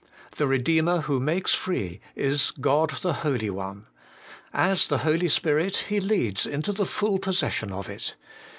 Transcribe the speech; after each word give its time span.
The 0.37 0.47
Redeemer 0.47 1.01
who 1.01 1.19
makes 1.19 1.53
free 1.53 2.01
is 2.15 2.49
God 2.59 2.89
the 3.03 3.13
Holy 3.21 3.51
One. 3.51 3.85
As 4.51 4.87
the 4.87 4.97
Holy 5.05 5.27
Spirit 5.29 5.75
He 5.89 5.99
leads 5.99 6.47
into 6.47 6.71
the 6.73 6.87
full 6.87 7.19
possession 7.19 7.71
of 7.71 7.87
it. 7.87 8.15